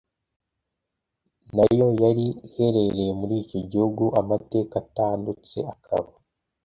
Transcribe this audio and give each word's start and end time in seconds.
Na 1.55 1.63
yo 1.77 1.87
yari 2.03 2.25
iherereye 2.47 3.11
muri 3.19 3.33
icyo 3.43 3.59
gihugu 3.71 4.03
amateka 4.21 4.73
atandutse 4.83 5.57
akaba 5.73 6.11